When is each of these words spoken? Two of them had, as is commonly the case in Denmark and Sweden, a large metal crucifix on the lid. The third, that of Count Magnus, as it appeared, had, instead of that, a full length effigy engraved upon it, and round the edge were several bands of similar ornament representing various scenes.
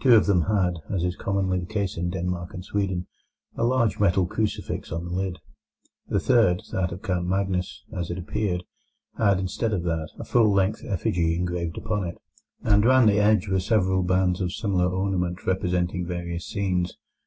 Two 0.00 0.14
of 0.14 0.24
them 0.24 0.44
had, 0.44 0.78
as 0.88 1.04
is 1.04 1.16
commonly 1.16 1.60
the 1.60 1.66
case 1.66 1.98
in 1.98 2.08
Denmark 2.08 2.54
and 2.54 2.64
Sweden, 2.64 3.08
a 3.56 3.62
large 3.62 4.00
metal 4.00 4.24
crucifix 4.26 4.90
on 4.90 5.04
the 5.04 5.10
lid. 5.10 5.36
The 6.08 6.18
third, 6.18 6.62
that 6.72 6.92
of 6.92 7.02
Count 7.02 7.26
Magnus, 7.26 7.84
as 7.94 8.10
it 8.10 8.16
appeared, 8.16 8.62
had, 9.18 9.38
instead 9.38 9.74
of 9.74 9.82
that, 9.82 10.08
a 10.18 10.24
full 10.24 10.50
length 10.50 10.82
effigy 10.82 11.36
engraved 11.36 11.76
upon 11.76 12.04
it, 12.06 12.16
and 12.62 12.86
round 12.86 13.10
the 13.10 13.20
edge 13.20 13.48
were 13.48 13.60
several 13.60 14.02
bands 14.02 14.40
of 14.40 14.54
similar 14.54 14.86
ornament 14.88 15.44
representing 15.46 16.06
various 16.06 16.46
scenes. 16.46 16.96